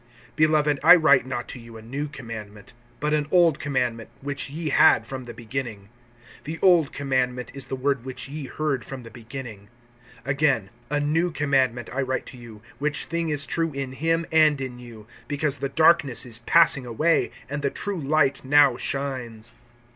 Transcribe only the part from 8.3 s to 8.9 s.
heard